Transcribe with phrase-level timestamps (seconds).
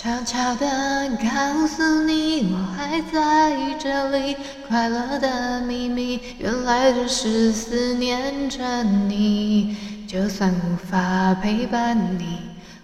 [0.00, 4.36] 悄悄地告诉你，我还在这里。
[4.68, 9.76] 快乐的秘密，原来只是思念着你。
[10.06, 12.38] 就算无法陪伴你，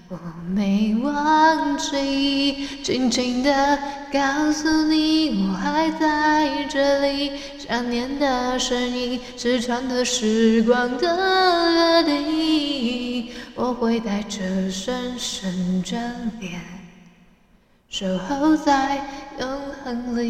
[0.09, 0.19] 我
[0.49, 2.67] 没忘记。
[2.83, 3.79] 轻轻地
[4.13, 7.31] 告诉你，我还在这里。
[7.61, 13.29] 想念的声音，是穿透时光的约定。
[13.55, 15.95] 我会带着深深眷
[16.41, 16.61] 恋。
[17.95, 19.07] 守候在
[19.39, 19.49] 永
[19.85, 20.27] 恒里。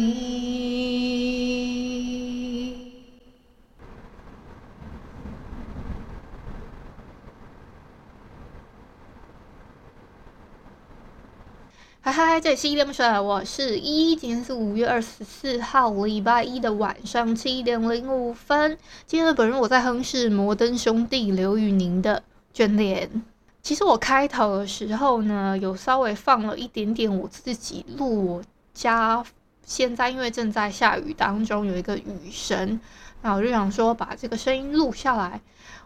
[12.01, 14.15] 嗨嗨，这里是依依恋不舍，我是依依。
[14.15, 18.77] 今天是五月二十四号，礼拜一的晚上七点零五分。
[19.07, 22.21] 今天的本人我在哼是摩登兄弟刘宇宁的
[22.53, 23.23] 眷恋。
[23.65, 28.43] 其实我开头的时候呢，有稍微放了一点点我自己录我
[28.75, 29.25] 家，
[29.65, 32.79] 现在因为正在下雨当中，有一个雨声，
[33.23, 35.41] 那我就想说把这个声音录下来。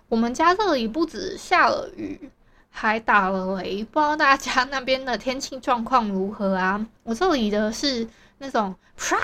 [0.10, 2.30] 我们家这里不止下了雨，
[2.70, 6.86] 还打了雷，不知道大家那边的天气状况如何啊？
[7.04, 8.06] 我这里的是
[8.40, 9.18] 那种啪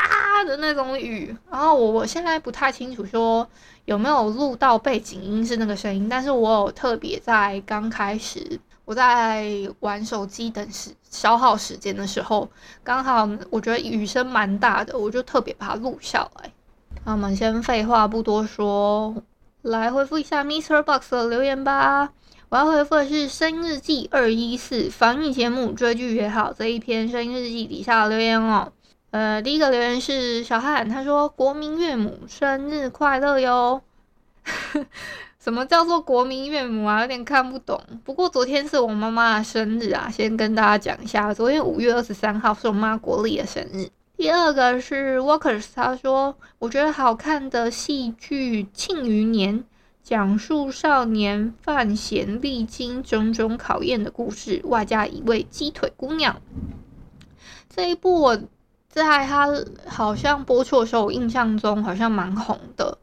[0.45, 3.49] 的那种雨，然后我我现在不太清楚说。
[3.85, 6.09] 有没有录到背景音是那个声音？
[6.09, 9.47] 但是我有特别在刚开始我在
[9.81, 12.49] 玩手机等时消耗时间的时候，
[12.83, 16.51] 刚好我觉得雨声蛮大的，我就特别把它录下来。
[17.03, 19.15] 那我们先废话不多说，
[19.61, 20.81] 来回复一下 Mr.
[20.81, 22.09] Box 的留言吧。
[22.49, 28.71] 我要回复的是《声音日记二一四》防疫节目追剧也好这一篇《声音日记》底下的留言哦。
[29.15, 33.81] 呃，第一个留言是小汉，他说：“国民岳母生日快乐哟！
[35.39, 36.99] ”什么叫做国民岳母啊？
[36.99, 37.81] 有点看不懂。
[38.03, 43.87] 不过昨天是我妈妈的生日啊，先跟大家讲一下，昨天五月二十三号是我妈国历的生日。
[44.17, 49.59] 第二个是 Walkers，他说：“我觉得好看的戏剧《庆余年》，
[50.03, 56.41] 讲述少年范闲历经种种考验的故事，外加一位鸡腿姑娘。”
[57.73, 58.37] 这一部我。
[59.03, 59.47] 在他
[59.85, 62.97] 好像播出的时候，我印象中好像蛮红的，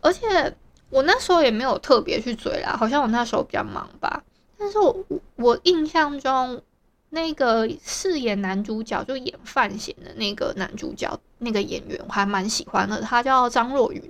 [0.00, 0.56] 而且
[0.88, 4.24] 我那时候也没有特别去追啦，好像我那时候比较忙吧。
[4.58, 4.96] 但是我
[5.36, 6.60] 我印象中
[7.10, 14.02] 那个饰演男主角就演范闲的那个男主角那个演员，我还蛮喜欢的，他叫张若昀。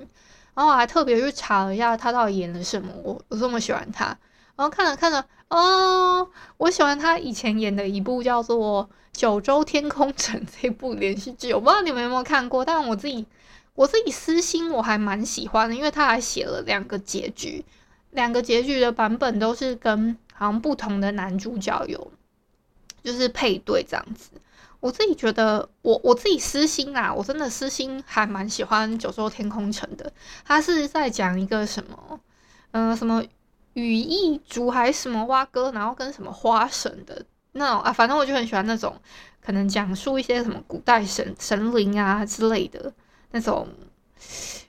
[0.55, 4.17] 然后我还特别去查了一下他到底演了什么，我我这么喜欢他。
[4.61, 6.29] 然后看了看了，哦，
[6.59, 8.89] 我喜欢他以前演的一部叫做。
[9.13, 13.27] 九州天空城 这部连续剧，我不知道你们有没有看过，但我自己
[13.75, 17.65] 我自己私心我还蛮喜欢的，因为他还写了两个结局，
[18.13, 22.13] 两个结局的版本都是跟好像不同的男主角有
[23.03, 24.31] 就是配对这样子。
[24.79, 30.11] 我自己觉得，我我自己私心啊，我真的私心还蛮喜欢九州天空城的。
[30.45, 32.21] 他是在讲一个什么，
[32.71, 33.23] 嗯、呃，什么
[33.75, 37.25] 羽翼族还是什么蛙哥，然后跟什么花神的。
[37.53, 38.95] 那种啊，反正我就很喜欢那种，
[39.45, 42.93] 可能讲述一些什么古代神神灵啊之类的
[43.33, 43.67] 那种，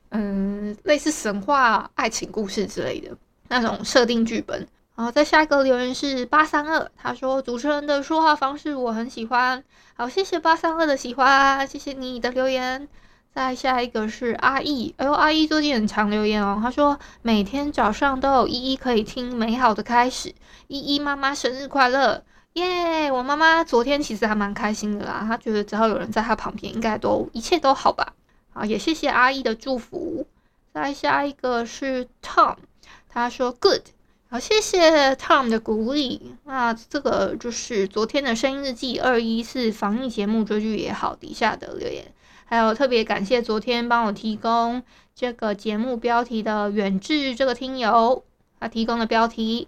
[0.10, 3.16] 嗯，类似神话爱情故事之类的
[3.50, 4.68] 那种设定剧本。
[4.96, 9.64] 然后在下一个留言是八三二，他说主持人的说话方式我很喜欢，
[9.94, 12.88] 好，谢谢八三二的喜欢，谢谢你的留言。
[13.34, 20.36] 再下一个是阿易，哎呦，阿易最近很常留言哦，他说每天早上都有依依可以听美好的开始，
[20.68, 22.24] 依依妈妈生日快乐。
[22.54, 28.14] 耶我妈妈昨天其实还蛮开心的啦，她觉得只要有人在她旁边，应该都一切都好吧。
[28.50, 30.28] 好，也谢谢阿姨的祝福。
[30.74, 32.58] 再下一个是 Tom，
[33.08, 33.82] 他说 Good。
[34.30, 36.36] 好，谢谢 Tom 的鼓励。
[36.44, 42.14] 那这个就是昨天的声音日记二一是防疫节目追剧也好底下的留言，
[42.52, 44.84] 还有特别感谢昨天帮我提供
[45.16, 48.24] 这个节目标题的远志这个听友，
[48.60, 49.68] 他提供的标题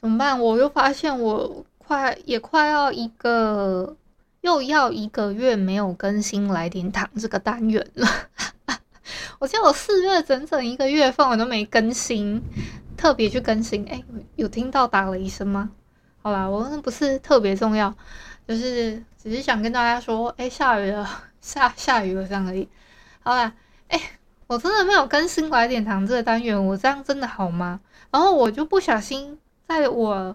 [0.00, 0.40] 怎么办？
[0.40, 1.64] 我又发现我。
[1.86, 3.94] 快也快要一个，
[4.40, 8.08] 又要一个月没有更新来点糖这个单元了。
[9.38, 12.40] 我记得我四月整整一个月份我都没更新，
[12.96, 13.84] 特别去更新。
[13.86, 14.02] 哎、
[14.36, 15.72] 有听到打雷声吗？
[16.22, 17.94] 好吧，我不是特别重要，
[18.48, 21.06] 就是只是想跟大家说，哎、下雨了，
[21.44, 22.66] 下下雨了这样而已。
[23.22, 23.52] 好啦，
[23.88, 24.00] 哎、
[24.46, 27.80] 我真的没有更新拐点糖这个单元，我这样真的好吗？
[28.10, 29.38] 然后我就不小心
[29.68, 30.34] 在我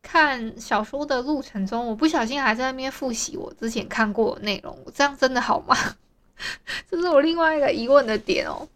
[0.00, 5.76] 看小说的路程中，我不小心还在那边复习我之前看过的内容，我这样真的好吗？
[6.88, 8.68] 这是我另外一个疑问的点哦。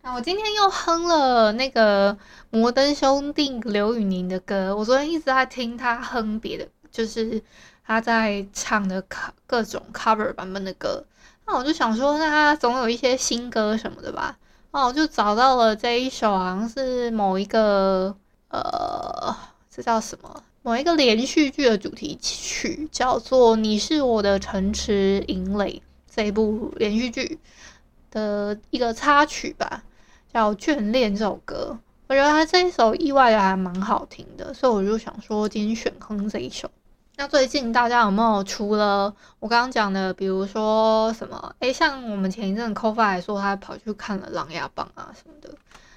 [0.00, 2.16] 那我今天又哼了那个
[2.50, 4.74] 摩登兄弟刘宇宁的歌。
[4.74, 7.42] 我昨天一直在听他哼别的，就是
[7.88, 9.02] 他在唱的
[9.46, 11.02] 各种 cover 版本的歌。
[11.46, 14.36] 那我就想说，那他总有一些新歌什么的吧？
[14.72, 18.14] 那我就找到了这一首，好像是某一个
[18.48, 19.34] 呃，
[19.70, 20.44] 这叫什么？
[20.60, 25.70] 某一个连续剧的主题曲，叫做《你是我的城池营垒》
[26.14, 27.38] 这一部连续剧
[28.10, 29.82] 的一个插曲吧。
[30.30, 36.70] 叫《眷恋》这首歌，我觉得他这一首意外的还蛮好听的，所以我就想说今天选哼这一首。
[37.20, 41.52] 那最近大家有没有除了我刚刚讲的，比如说什么？
[41.58, 45.52] 诶，像我们前一阵 Cofa 来说，他跑去看了《琅琊榜》啊什么的。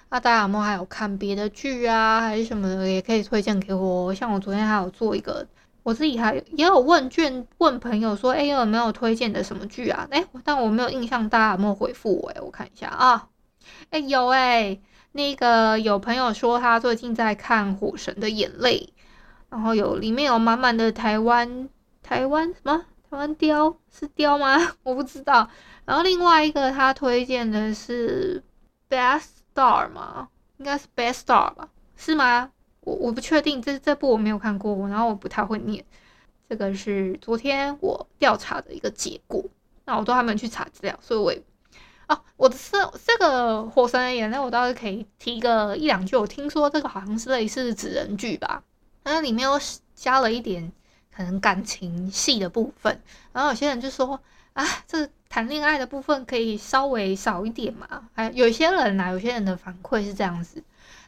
[0.09, 4.11] 那大家有没有还有看别的剧啊，还是什么的，也可以推荐给我。
[4.11, 5.45] 像我昨天还有做一个，
[5.83, 10.07] 我自己还也有问卷问朋友说，诶，有没有推荐的什么剧啊？
[10.09, 12.29] 诶，但我没有印象，大家有没有回复我？
[12.31, 13.27] 诶，我看一下啊。
[13.91, 14.79] 哎、有哎、
[15.11, 18.91] 那个有朋友说他最近在看《火神的眼泪》，
[19.51, 21.69] 然后有里面有满满的台湾
[22.01, 22.77] 台湾什么
[23.09, 24.57] 台湾雕是雕吗？
[24.81, 25.47] 我不知道。
[25.85, 28.41] 然后另外一个他推荐的是
[28.95, 30.29] 《Best Star》吗？
[30.57, 31.67] 应该是《Best Star》吧？
[31.97, 32.49] 是吗？
[32.79, 35.83] 我我不确定，这这部我没有看过，然后我不太会念。
[36.49, 39.43] 这个是昨天我调查的一个结果，
[39.85, 41.43] 那我都还没有去查资料，所以我也。
[42.07, 42.71] 哦，我的是
[43.05, 46.15] 这个《火神的眼泪》，我倒是可以提个一两句。
[46.15, 48.63] 我听说这个好像是类似纸人剧吧，
[49.03, 49.59] 那里面又
[49.95, 50.71] 加了一点
[51.15, 53.01] 可能感情戏的部分。
[53.33, 54.19] 然后有些人就说
[54.53, 58.09] 啊，这谈恋爱的部分可以稍微少一点嘛。
[58.13, 60.63] 还有些人呐、啊，有些人的反馈是这样子。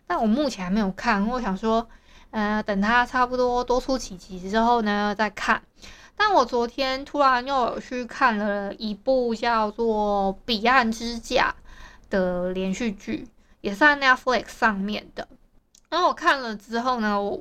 [0.05, 1.87] 但我目前还没有看，我想说，
[2.31, 5.61] 呃，等它差不多多出几集之后呢，再看。
[6.15, 11.55] 但我昨天突然又有去看了一部叫做《彼岸之嫁》
[12.11, 13.27] 的连续剧，
[13.61, 15.27] 也是在 Netflix 上面的。
[15.89, 17.39] 然后我看了之后呢，我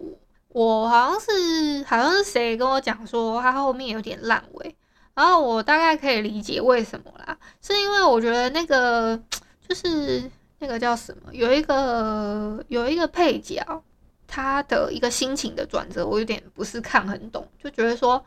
[0.52, 4.76] 我好像是好像是谁跟我讲说他后面有点烂尾，
[5.14, 9.20] 然后我大概可以理解为什么啦，是因为我觉得那个
[9.66, 13.82] 就是那个叫什么，有一个有一个配角，
[14.26, 18.24] 他的一个心情的转折，我有点不是看很懂，就觉得说。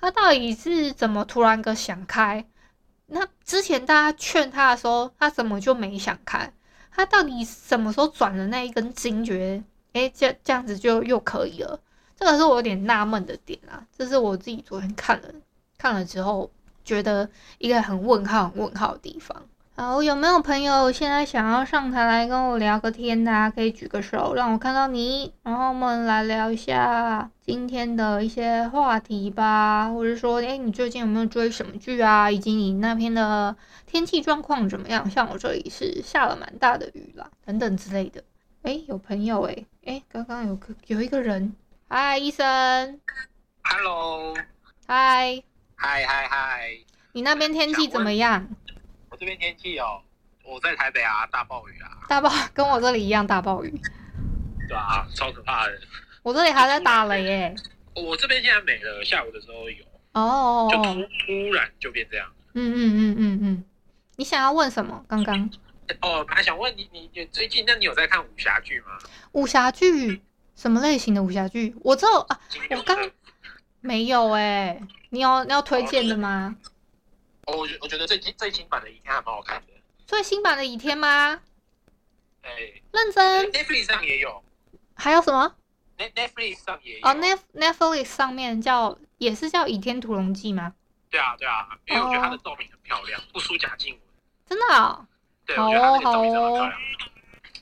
[0.00, 2.44] 他到底是怎么突然个想开？
[3.06, 6.52] 那之前大家劝他的时候，他怎么就没想开？
[6.90, 9.64] 他到底什么时候转了那一根筋，觉
[9.94, 11.80] 得诶，这这样子就又可以了？
[12.16, 13.86] 这个是我有点纳闷的点啊。
[13.96, 15.28] 这是我自己昨天看了
[15.78, 16.50] 看了之后，
[16.84, 19.42] 觉得一个很问号、很问号的地方。
[19.76, 23.50] 好，有没有朋友现在想要上台来跟我聊个天的啊？
[23.50, 25.32] 可以举个手，让我看到你。
[25.42, 32.30] 然后我们来聊一下今天的一些话题吧，或者说，诶，你最近有没有追什么剧啊？
[32.30, 35.10] 以及你那边的天气状况怎么样？
[35.10, 38.22] 像我这里是下了蛮大的雨啦，等等之类的。
[38.64, 41.54] 诶，有朋友诶，诶，刚刚有个有一个人，
[41.86, 42.98] 嗨，医生
[43.62, 44.34] ，Hello，
[44.86, 45.42] 嗨，
[45.74, 46.70] 嗨嗨嗨，
[47.12, 48.48] 你那边天气怎么样？
[49.10, 50.00] 我这边天气哦，
[50.42, 53.70] 我在台北啊，大暴雨啊，大暴跟我这里一样大暴雨，
[54.66, 55.78] 对啊，超可怕的。
[56.22, 57.54] 我这里还在打雷耶。
[57.94, 59.84] 我这边现在没了，下午的时候有。
[60.14, 62.26] 哦，就突突然就变这样。
[62.54, 63.64] 嗯嗯嗯嗯嗯，
[64.16, 65.04] 你想要问什么？
[65.06, 65.50] 刚刚？
[66.00, 68.98] 哦，还想问你，你你最近那你有在看武侠剧吗？
[69.32, 70.22] 武侠剧？
[70.56, 71.74] 什么类型的武侠剧？
[71.82, 73.10] 我这啊，我刚
[73.80, 76.56] 没有哎，你有你要推荐的吗？
[77.46, 79.72] 我我我觉得最近最新版的《倚天》还蛮好看的。
[80.06, 81.40] 最新版的《倚天》吗？
[82.42, 82.50] 哎，
[82.92, 83.46] 认真。
[83.52, 84.42] Netflix 上也有。
[84.94, 85.54] 还有什么
[85.98, 87.06] ？Netflix 上也有。
[87.06, 90.72] 哦，Net Netflix 上面叫也是叫《倚天屠龙记》吗？
[91.10, 94.00] 对啊对啊，因为我觉得它的照片很漂亮，不输贾静雯。
[94.46, 95.06] 真的啊？
[95.46, 96.72] 对，我觉得它的照片很漂亮。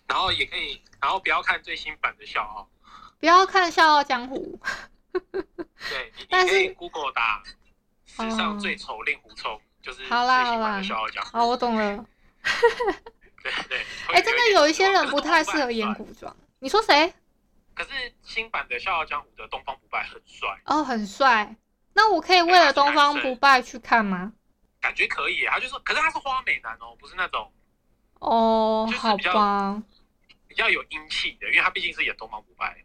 [0.09, 2.69] 然后也可以，然后不要看最新版的《笑傲》，
[3.19, 4.59] 不要看《笑傲江湖》。
[5.91, 7.43] 对，你可以 Google 打
[8.07, 9.61] 史上最丑令狐冲。
[9.81, 10.81] 就是好啦好啦，
[11.33, 12.07] 好，我懂了。
[13.43, 13.79] 对对，
[14.15, 16.35] 哎、欸，真的有一些人不太适合演古装。
[16.61, 17.13] 你说谁？
[17.75, 17.91] 可是
[18.23, 21.57] 新版的《笑傲江湖》的东方不败很帅哦，很帅。
[21.95, 24.33] 那我可以为了东方不败去看吗？
[24.81, 27.53] 感觉可以，他就是，可是他是花美男哦，不是那种
[28.23, 29.83] 哦，好吧，
[30.47, 32.77] 比较有英气的，因为他毕竟是演东方不败。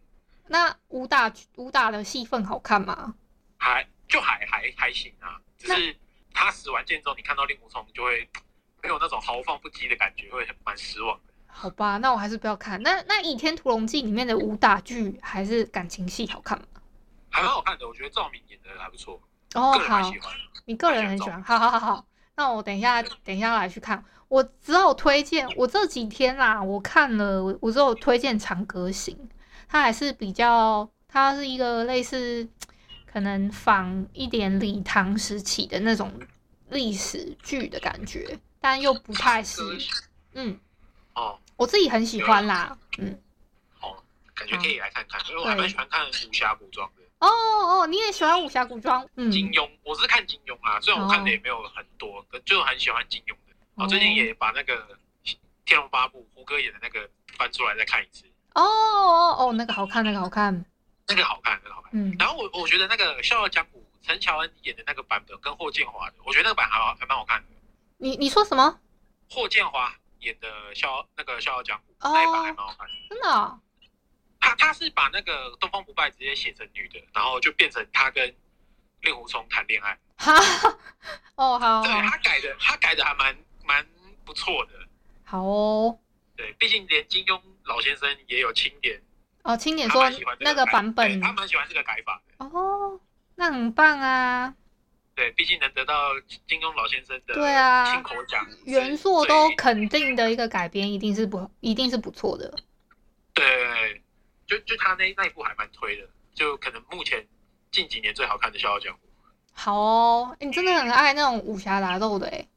[0.47, 3.13] 那武打武打的戏份好看吗？
[3.57, 5.95] 还就还还还行啊，只是
[6.33, 8.27] 他使完剑之后，你看到令狐冲就会
[8.81, 11.33] 没有那种豪放不羁的感觉，会很蛮失望的。
[11.45, 12.81] 好吧，那我还是不要看。
[12.81, 16.65] 那那《倚天屠龙记》里面的武打剧还是感情戏好看吗？
[17.29, 19.21] 还蛮好看的，我觉得赵敏演的还不错。
[19.53, 20.11] 哦，好，
[20.65, 22.05] 你个人很喜欢，好好好好。
[22.37, 24.05] 那我等一下，等一下来去看。
[24.27, 29.15] 我只有推荐，我这几天啦，我看了，我只有推荐《长歌行》，
[29.67, 32.47] 它还是比较，它是一个类似
[33.11, 36.13] 可能仿一点李唐时期的那种
[36.69, 39.61] 历史剧的感觉，但又不太是，
[40.33, 40.59] 嗯，
[41.15, 43.19] 哦，我自己很喜欢啦，嗯，
[43.81, 43.97] 哦，
[44.35, 47.01] 感觉可以来看看，因为我还蛮喜欢看武侠古装的。
[47.19, 49.07] 哦哦，你也喜欢武侠古装？
[49.15, 53.55] 嗯，金庸，我是看金庸啊，虽然我看的也没有很多，可就很喜欢金庸的。
[53.75, 54.87] 我最近也把那个
[55.65, 58.25] 《天龙八部》胡歌演的那个翻出来再看一次。
[58.53, 60.65] 哦哦哦，那个好看，那个好看，
[61.07, 61.91] 那个好看，那个好看。
[61.93, 62.15] 嗯。
[62.19, 67.47] 然后我我觉得那个《笑傲江湖》陈乔恩演的那个版本跟霍建华的，我觉得那个版还好，还蛮好看的。
[67.97, 68.79] 你你说什么？
[69.29, 72.93] 霍建华演的笑那个《笑傲江湖》那一版还蛮好看的。
[73.09, 73.59] 真的哦？
[74.49, 78.35] 他他是把那个东方不败直接写成女的，然后就变成他跟
[79.01, 79.97] 令狐冲谈恋爱。
[80.17, 80.33] 哈
[81.35, 81.83] 哦好。
[81.83, 83.35] 对，他改的，他改的还蛮。
[83.67, 83.85] 蛮
[84.23, 84.71] 不错的，
[85.25, 85.99] 好哦。
[86.37, 88.97] 对，毕竟连金庸老先生也有钦点
[89.43, 92.97] 哦，钦点说那个版本，他蛮喜欢这个改法的哦，
[93.35, 94.55] 那很棒啊。
[95.15, 102.57] 对，毕竟能得到金庸老先生的对啊亲口讲，原作都肯定的一个改编，一定是不一定是不错的。
[103.33, 104.01] 对，
[104.47, 107.27] 就就他那那一部还蛮推的，就可能目前
[107.71, 108.99] 近几年最好看的《笑傲江湖》。
[109.51, 112.47] 好哦，欸，你真的很爱那种武侠打斗的哎。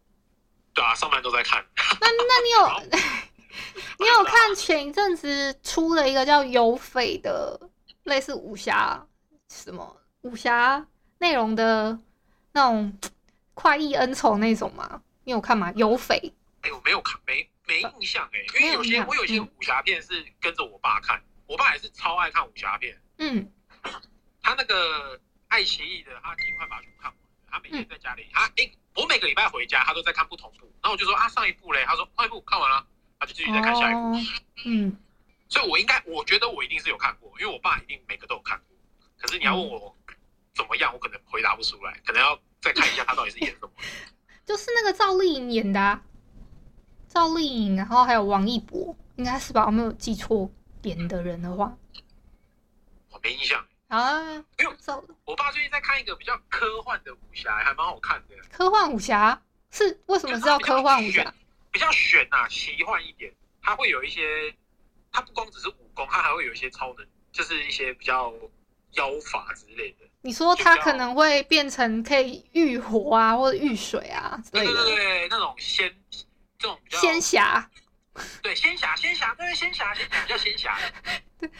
[0.72, 1.64] 对啊，上班都在看。
[2.00, 3.00] 那那你有
[3.98, 7.58] 你有看前一阵子出了一个叫《有匪》的
[8.04, 9.04] 类似武侠
[9.48, 10.86] 什么武侠
[11.18, 11.98] 内容的
[12.52, 12.96] 那种
[13.54, 15.02] 快意恩仇那种吗？
[15.24, 15.72] 你有看吗？
[15.74, 16.16] 有匪？
[16.62, 22.96] 哎、欸，我没有看，没没印象哎、欸，因为有些有我有些武侠片是跟着我爸看，嗯、我爸也是超爱看武侠片。
[23.18, 23.50] 嗯，
[24.40, 27.18] 他那个爱奇艺的，他尽快把它全部看完。
[27.50, 28.72] 他每天在家里，他哎、欸。
[28.96, 32.84] 我每个礼拜回家，他都在看不同部，然后我就说啊，上一部嘞，他说上一部看完了，
[33.20, 34.00] 他就继续在看下一部。
[34.00, 34.20] 哦、
[34.64, 34.96] 嗯，
[35.48, 38.76] 所以我应该，我觉得我一定是有看过，因为我爸一定每个都有看过。
[39.16, 39.96] 可是你要问我
[40.54, 43.70] 怎么样，我可能回答不出来，可能要再看一下他到底是演什么。
[44.44, 46.02] 就是那个赵丽颖演的、啊，
[47.08, 49.64] 赵丽颖，然后还有王一博，应该是吧？
[49.66, 50.50] 我没有记错
[50.82, 51.76] 演的人的话，
[53.10, 53.64] 我没印象。
[53.88, 54.72] 啊，没有，
[55.24, 58.36] 我爸最近在看一个比较科幻的武侠，还蛮好看的。
[58.52, 61.34] 科幻武侠是为什么是叫科幻武侠？
[61.72, 63.32] 比较玄呐、啊，奇幻一点。
[63.62, 64.54] 它会有一些，
[65.10, 68.32] 它不光只是武功，它还会有一些超能，就是一些比较
[68.92, 70.06] 妖法之类的。
[70.22, 74.72] 你说它可能会变成可以御火啊，或者御水啊之类的。
[74.72, 75.92] 对对对，那种仙，
[76.58, 77.68] 这种比较仙侠。
[78.42, 80.76] 对，仙侠，仙侠，对，仙侠，仙侠，叫仙侠。
[81.38, 81.50] 对，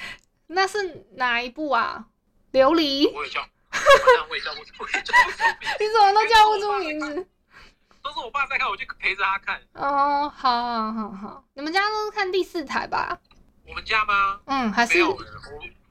[0.49, 2.05] 那是哪一部啊？
[2.53, 3.41] 琉璃，我也叫，
[4.29, 5.67] 我也叫不出，叫不出名字。
[5.79, 7.29] 你怎么都叫不出名字？
[8.03, 9.61] 都是我爸在看，我就陪着他看。
[9.75, 11.45] 哦，好，好，好，好。
[11.55, 13.19] 你们家都是看第四台吧？
[13.67, 14.41] 我们家吗？
[14.47, 15.11] 嗯，还是没有。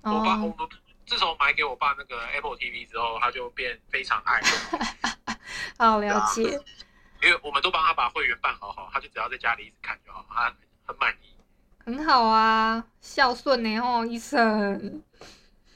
[0.01, 0.69] 我我爸，我们
[1.05, 4.41] 自从买给我爸那个 Apple TV 之后，他就变非常爱。
[5.77, 6.59] 好了解。
[7.21, 10.53] 因为我们都帮他把会员办好好，他就只要在家里一直看就好，他
[10.85, 11.35] 很满意。
[11.85, 15.01] 很好啊，孝顺呢哦，医生。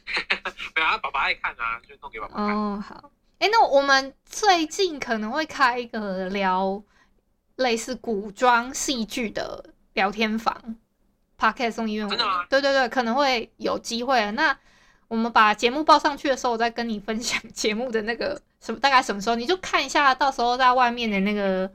[0.76, 2.56] 没有啊，爸爸爱看啊，就弄给爸爸看。
[2.56, 3.12] 哦，好。
[3.40, 6.82] 哎，那我们最近可能会开一个聊
[7.56, 10.78] 类似古装戏剧的聊天房
[11.38, 12.08] ，Podcast 送医院。
[12.08, 12.46] 真的吗？
[12.50, 14.32] 对对对，可能会有机会。
[14.32, 14.58] 那
[15.08, 21.70] 我们把节目报上去的时候，我再跟你分享节目的那个什么，大概什么时候，你就看一下，到时候在外面的那个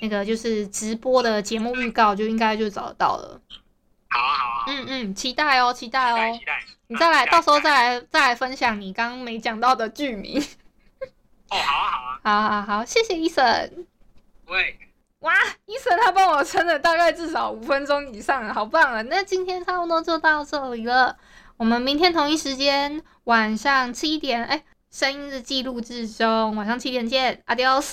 [0.00, 3.40] 那个就是直播的节目预告，就应该就找得到了。
[4.08, 4.64] 好啊，好啊。
[4.68, 6.38] 嗯嗯，期待哦，期待哦。
[6.38, 6.62] 期待。
[6.88, 10.42] 你再来，到时候再来，再来分享你刚刚没讲到的剧名。
[11.48, 13.86] 哦，好啊，好啊，好好好，谢谢医生。
[14.46, 14.76] 喂，
[15.20, 15.32] 哇，
[15.66, 19.02] 医生他帮我撑了大概至少五分钟以上，好棒啊！
[19.02, 21.16] 那今天差不多就到这里了，
[21.60, 27.92] 我们明天同一时间晚上七点，哎，声音日记录之中，晚上七点见，Adios。